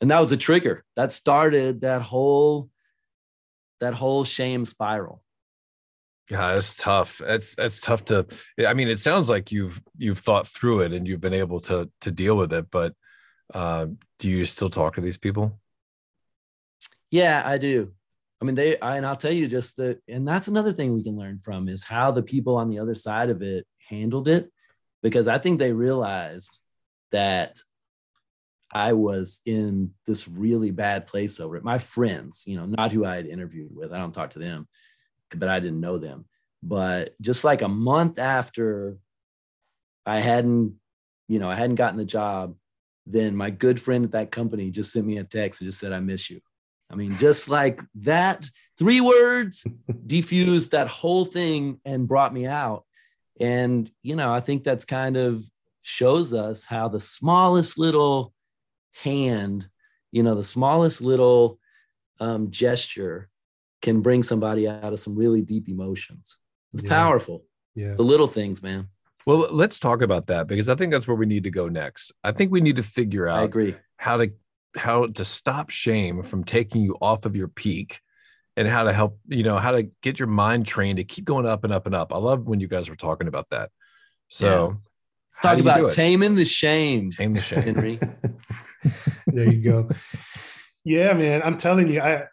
[0.00, 2.70] And that was a trigger that started that whole
[3.80, 5.22] that whole shame spiral.
[6.30, 7.20] Yeah, it's tough.
[7.20, 8.26] It's it's tough to.
[8.64, 11.90] I mean, it sounds like you've you've thought through it and you've been able to
[12.02, 12.70] to deal with it.
[12.70, 12.94] But
[13.52, 13.86] uh,
[14.18, 15.60] do you still talk to these people?
[17.10, 17.92] Yeah, I do.
[18.40, 18.78] I mean, they.
[18.80, 21.68] I, and I'll tell you just that, and that's another thing we can learn from
[21.68, 24.50] is how the people on the other side of it handled it,
[25.02, 26.58] because I think they realized
[27.12, 27.58] that
[28.72, 31.64] I was in this really bad place over it.
[31.64, 33.92] My friends, you know, not who I had interviewed with.
[33.92, 34.68] I don't talk to them
[35.38, 36.26] but I didn't know them.
[36.62, 38.98] But just like a month after
[40.04, 40.74] I hadn't,
[41.28, 42.56] you know, I hadn't gotten the job,
[43.06, 45.92] then my good friend at that company just sent me a text and just said,
[45.92, 46.40] I miss you.
[46.90, 48.48] I mean, just like that,
[48.78, 49.64] three words
[50.06, 52.84] defused that whole thing and brought me out.
[53.38, 55.44] And, you know, I think that's kind of
[55.82, 58.34] shows us how the smallest little
[58.92, 59.68] hand,
[60.12, 61.58] you know, the smallest little
[62.18, 63.28] um, gesture
[63.80, 66.36] can bring somebody out of some really deep emotions.
[66.74, 66.90] It's yeah.
[66.90, 67.44] powerful.
[67.74, 67.94] Yeah.
[67.94, 68.88] The little things, man.
[69.26, 72.12] Well, let's talk about that because I think that's where we need to go next.
[72.24, 73.76] I think we need to figure out I agree.
[73.96, 74.32] how to
[74.76, 78.00] how to stop shame from taking you off of your peak
[78.56, 81.46] and how to help, you know, how to get your mind trained to keep going
[81.46, 82.12] up and up and up.
[82.12, 83.70] I love when you guys were talking about that.
[84.28, 84.64] So yeah.
[84.66, 87.10] let's talk about taming the shame.
[87.10, 87.62] Tame the shame.
[87.62, 87.98] Henry.
[89.26, 89.88] there you go.
[90.84, 91.42] Yeah, man.
[91.42, 92.24] I'm telling you, I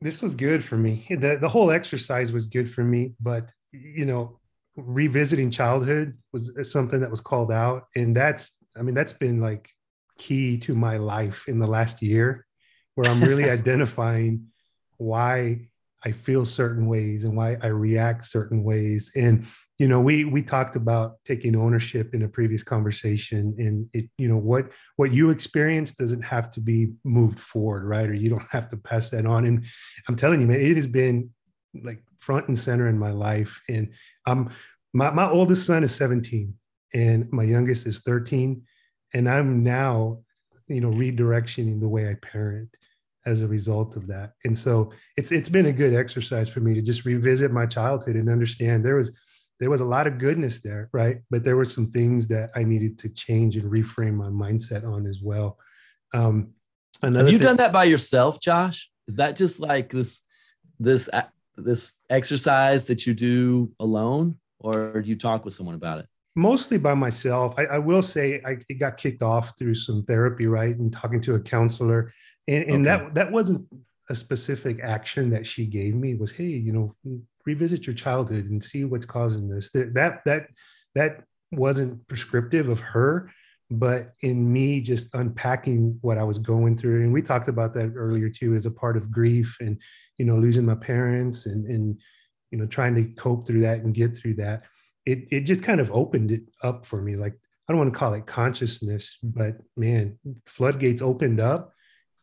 [0.00, 1.06] this was good for me.
[1.10, 4.38] The the whole exercise was good for me, but you know,
[4.76, 9.68] revisiting childhood was something that was called out, and that's I mean that's been like
[10.18, 12.46] key to my life in the last year,
[12.94, 14.48] where I'm really identifying
[14.98, 15.68] why
[16.04, 19.10] I feel certain ways and why I react certain ways.
[19.16, 19.46] And
[19.78, 24.28] you know, we we talked about taking ownership in a previous conversation, and it you
[24.28, 28.08] know what what you experience doesn't have to be moved forward, right?
[28.08, 29.46] Or you don't have to pass that on.
[29.46, 29.64] And
[30.08, 31.30] I'm telling you, man, it has been
[31.82, 33.60] like front and center in my life.
[33.68, 33.90] And
[34.26, 34.50] um,
[34.92, 36.54] my my oldest son is 17,
[36.94, 38.62] and my youngest is 13,
[39.14, 40.18] and I'm now
[40.68, 42.68] you know redirectioning the way I parent
[43.26, 44.32] as a result of that.
[44.44, 48.16] And so it's it's been a good exercise for me to just revisit my childhood
[48.16, 49.16] and understand there was
[49.60, 51.18] there was a lot of goodness there, right?
[51.30, 55.06] But there were some things that I needed to change and reframe my mindset on
[55.06, 55.58] as well.
[56.14, 56.52] Um,
[57.02, 58.88] Have you thing- done that by yourself, Josh?
[59.08, 60.22] Is that just like this
[60.78, 61.08] this
[61.56, 66.06] this exercise that you do alone, or do you talk with someone about it?
[66.36, 67.54] Mostly by myself.
[67.58, 71.34] I, I will say I got kicked off through some therapy, right, and talking to
[71.34, 72.12] a counselor
[72.48, 73.04] and, and okay.
[73.04, 73.66] that that wasn't
[74.10, 76.94] a specific action that she gave me was hey you know
[77.44, 80.48] revisit your childhood and see what's causing this that that that,
[80.94, 83.30] that wasn't prescriptive of her
[83.70, 87.92] but in me just unpacking what i was going through and we talked about that
[87.94, 89.80] earlier too as a part of grief and
[90.16, 92.00] you know losing my parents and and
[92.50, 94.62] you know trying to cope through that and get through that
[95.08, 97.98] it it just kind of opened it up for me like i don't want to
[97.98, 99.38] call it consciousness mm-hmm.
[99.38, 101.72] but man floodgates opened up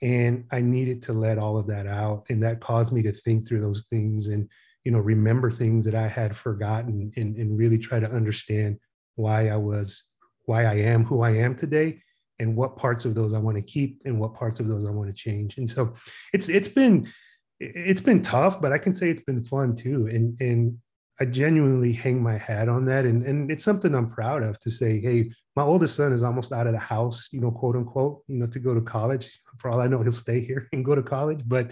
[0.01, 2.25] and i needed to let all of that out.
[2.29, 4.49] And that caused me to think through those things and
[4.83, 8.77] you know remember things that i had forgotten and, and really try to understand
[9.15, 10.03] why i was
[10.43, 12.01] why i am who i am today
[12.39, 14.91] and what parts of those i want to keep and what parts of those i
[14.91, 15.57] want to change.
[15.57, 15.95] And so
[16.33, 17.11] it's it's been
[17.59, 20.07] it's been tough but i can say it's been fun too.
[20.07, 20.77] And and
[21.19, 23.05] I genuinely hang my hat on that.
[23.05, 26.51] And, and it's something I'm proud of to say, hey, my oldest son is almost
[26.51, 29.39] out of the house, you know, quote unquote, you know, to go to college.
[29.57, 31.41] For all I know, he'll stay here and go to college.
[31.45, 31.71] But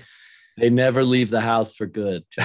[0.58, 2.24] they never leave the house for good.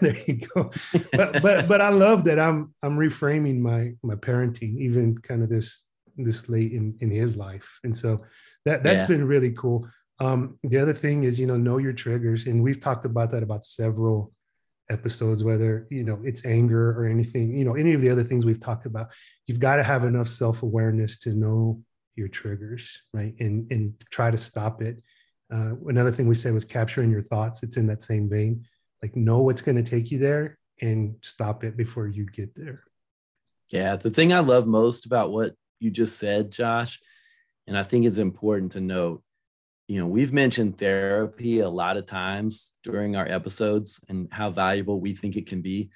[0.00, 0.70] there you go.
[1.12, 5.48] But but but I love that I'm I'm reframing my my parenting, even kind of
[5.48, 7.78] this this late in, in his life.
[7.84, 8.24] And so
[8.64, 9.06] that that's yeah.
[9.06, 9.88] been really cool.
[10.20, 12.46] Um, the other thing is, you know, know your triggers.
[12.46, 14.32] And we've talked about that about several
[14.90, 18.44] episodes whether you know it's anger or anything you know any of the other things
[18.44, 19.08] we've talked about
[19.46, 21.80] you've got to have enough self-awareness to know
[22.16, 23.34] your triggers right?
[23.40, 25.02] And and try to stop it.
[25.52, 27.62] Uh, another thing we said was capturing your thoughts.
[27.62, 28.66] It's in that same vein.
[29.02, 32.84] Like know what's going to take you there and stop it before you get there.
[33.70, 37.00] Yeah the thing i love most about what you just said josh
[37.66, 39.23] and i think it's important to note
[39.86, 44.98] you know, we've mentioned therapy a lot of times during our episodes and how valuable
[44.98, 45.90] we think it can be.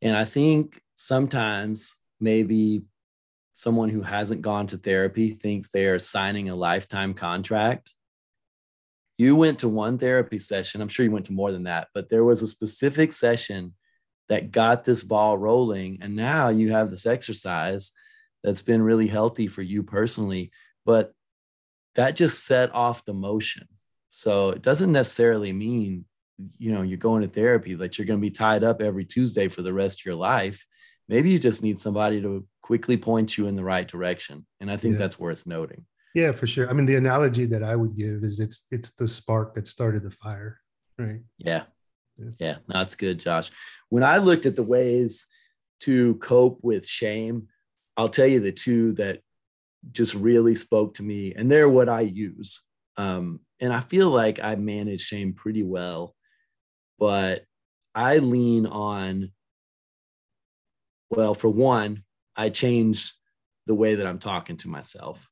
[0.00, 2.84] And I think sometimes maybe
[3.52, 7.92] someone who hasn't gone to therapy thinks they are signing a lifetime contract.
[9.18, 10.80] You went to one therapy session.
[10.80, 13.74] I'm sure you went to more than that, but there was a specific session
[14.28, 15.98] that got this ball rolling.
[16.00, 17.92] And now you have this exercise
[18.42, 20.50] that's been really healthy for you personally.
[20.84, 21.12] But
[21.94, 23.68] that just set off the motion.
[24.10, 26.04] So it doesn't necessarily mean,
[26.58, 29.48] you know, you're going to therapy that you're going to be tied up every Tuesday
[29.48, 30.64] for the rest of your life.
[31.08, 34.46] Maybe you just need somebody to quickly point you in the right direction.
[34.60, 34.98] And I think yeah.
[34.98, 35.84] that's worth noting.
[36.14, 36.70] Yeah, for sure.
[36.70, 40.04] I mean, the analogy that I would give is it's it's the spark that started
[40.04, 40.60] the fire,
[40.96, 41.20] right?
[41.38, 41.64] Yeah.
[42.16, 43.50] Yeah, yeah that's good, Josh.
[43.88, 45.26] When I looked at the ways
[45.80, 47.48] to cope with shame,
[47.96, 49.20] I'll tell you the two that
[49.92, 52.60] just really spoke to me and they're what i use.
[52.96, 56.14] Um, and i feel like i manage shame pretty well
[56.98, 57.44] but
[57.94, 59.32] i lean on
[61.10, 62.02] well for one
[62.36, 63.12] i change
[63.66, 65.28] the way that i'm talking to myself.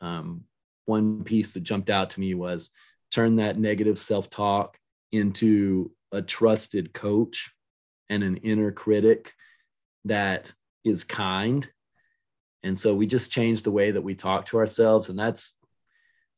[0.00, 0.44] Um,
[0.86, 2.70] one piece that jumped out to me was
[3.10, 4.76] turn that negative self-talk
[5.12, 7.52] into a trusted coach
[8.10, 9.32] and an inner critic
[10.04, 10.52] that
[10.84, 11.68] is kind
[12.64, 15.10] and so we just change the way that we talk to ourselves.
[15.10, 15.52] And that's,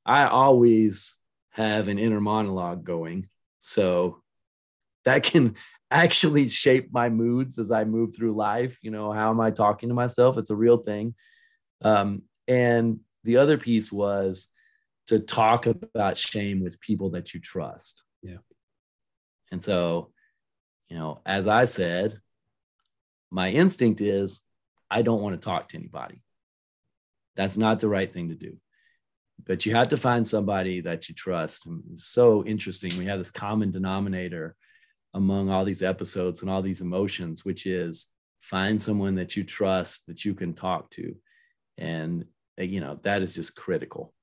[0.04, 1.16] I always
[1.50, 3.28] have an inner monologue going.
[3.60, 4.20] So
[5.04, 5.54] that can
[5.90, 8.76] actually shape my moods as I move through life.
[8.82, 10.36] You know, how am I talking to myself?
[10.36, 11.14] It's a real thing.
[11.82, 14.48] Um, and the other piece was
[15.06, 18.02] to talk about shame with people that you trust.
[18.20, 18.38] Yeah.
[19.52, 20.10] And so,
[20.88, 22.20] you know, as I said,
[23.30, 24.40] my instinct is
[24.90, 26.22] I don't want to talk to anybody.
[27.34, 28.56] That's not the right thing to do.
[29.44, 31.66] But you have to find somebody that you trust.
[31.66, 32.96] And it's so interesting.
[32.96, 34.56] We have this common denominator
[35.12, 38.06] among all these episodes and all these emotions, which is
[38.40, 41.14] find someone that you trust that you can talk to.
[41.78, 42.24] And,
[42.58, 44.14] uh, you know, that is just critical.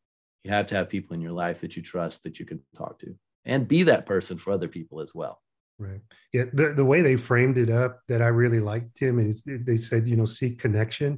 [0.43, 2.99] You have to have people in your life that you trust that you can talk
[2.99, 3.15] to.
[3.45, 5.42] and be that person for other people as well.
[5.83, 5.99] Right.
[6.31, 6.45] Yeah.
[6.53, 10.07] The, the way they framed it up that I really liked, Tim, is they said,
[10.07, 11.17] you know, seek connection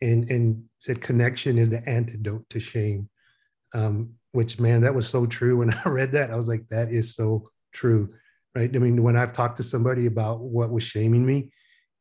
[0.00, 3.10] and, and said connection is the antidote to shame.
[3.74, 5.58] Um, which man, that was so true.
[5.58, 8.14] When I read that, I was like, that is so true.
[8.54, 8.74] Right.
[8.74, 11.50] I mean, when I've talked to somebody about what was shaming me,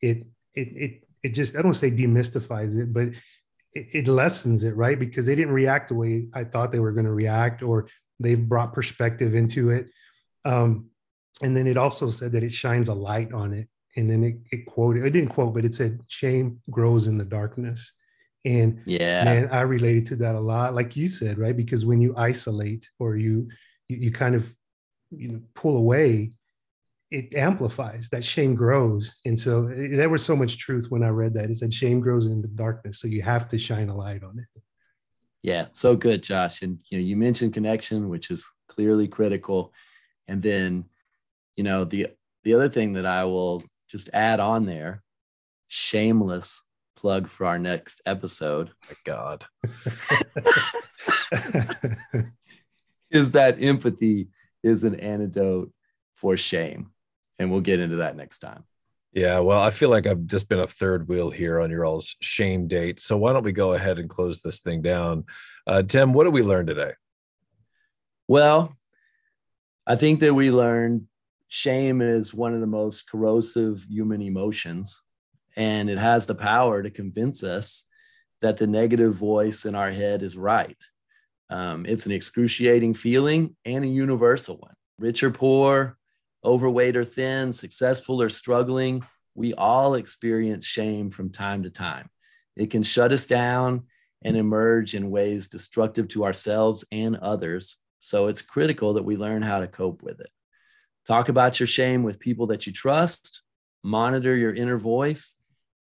[0.02, 3.10] it, it, it, it just, I don't say demystifies it, but
[3.74, 4.98] it, it lessens it, right?
[4.98, 7.90] Because they didn't react the way I thought they were going to react, or
[8.20, 9.88] they've brought perspective into it.
[10.46, 10.90] Um,
[11.42, 13.68] and then it also said that it shines a light on it.
[13.96, 17.26] And then it, it quoted, it didn't quote, but it said, shame grows in the
[17.26, 17.94] darkness.
[18.46, 21.58] And yeah, man, I related to that a lot, like you said, right?
[21.58, 23.50] Because when you isolate or you,
[23.88, 24.54] you, you kind of,
[25.10, 26.34] you know, pull away,
[27.10, 29.16] it amplifies that shame grows.
[29.26, 31.50] And so it, there was so much truth when I read that.
[31.50, 33.00] It said shame grows in the darkness.
[33.00, 34.62] So you have to shine a light on it.
[35.42, 36.62] Yeah, so good, Josh.
[36.62, 39.74] And you know, you mentioned connection, which is clearly critical.
[40.28, 40.86] And then,
[41.58, 42.08] you know, the
[42.44, 45.04] the other thing that I will just add on there,
[45.68, 46.62] shameless
[46.96, 48.72] plug for our next episode.
[48.90, 49.46] My God.
[53.12, 54.30] is that empathy
[54.64, 55.72] is an antidote
[56.16, 56.92] for shame.
[57.40, 58.64] And we'll get into that next time.
[59.14, 62.16] Yeah, well, I feel like I've just been a third wheel here on your all's
[62.22, 63.00] shame date.
[63.00, 65.26] So why don't we go ahead and close this thing down?
[65.66, 66.94] Uh, Tim, what did we learn today?
[68.28, 68.76] Well,
[69.86, 71.08] I think that we learned
[71.48, 75.02] shame is one of the most corrosive human emotions,
[75.56, 77.86] and it has the power to convince us
[78.42, 80.78] that the negative voice in our head is right.
[81.50, 84.74] Um, it's an excruciating feeling and a universal one.
[85.00, 85.98] Rich or poor,
[86.44, 89.04] overweight or thin, successful or struggling,
[89.36, 92.10] we all experience shame from time to time.
[92.56, 93.84] It can shut us down
[94.24, 97.78] and emerge in ways destructive to ourselves and others.
[98.00, 100.30] So it's critical that we learn how to cope with it.
[101.08, 103.42] Talk about your shame with people that you trust,
[103.82, 105.36] monitor your inner voice,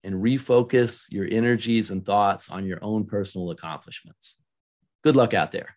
[0.03, 4.36] and refocus your energies and thoughts on your own personal accomplishments.
[5.03, 5.76] Good luck out there.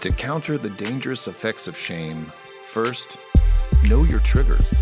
[0.00, 3.16] To counter the dangerous effects of shame, first,
[3.88, 4.74] know your triggers.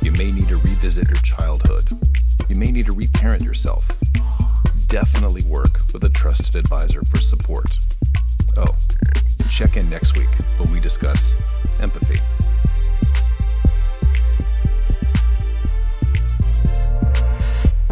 [0.00, 1.90] You may need to revisit your childhood.
[2.48, 3.86] You may need to reparent yourself.
[4.86, 7.78] Definitely work with a trusted advisor for support.
[8.56, 8.74] Oh,
[9.48, 10.28] check in next week
[10.58, 11.34] when we discuss
[11.80, 12.18] empathy.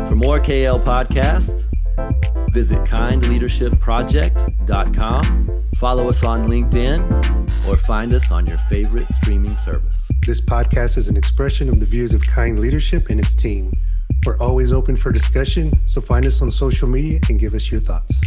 [0.09, 1.65] For more KL podcasts,
[2.53, 10.07] visit kindleadershipproject.com, follow us on LinkedIn, or find us on your favorite streaming service.
[10.27, 13.73] This podcast is an expression of the views of Kind Leadership and its team.
[14.25, 17.81] We're always open for discussion, so find us on social media and give us your
[17.81, 18.21] thoughts.